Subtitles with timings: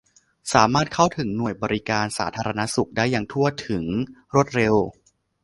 [0.53, 3.83] สามารถเข้าถึงหน่วยบริการสาธารณสุขได้อย่างทั่วถึง
[4.33, 4.75] รวดเร็ว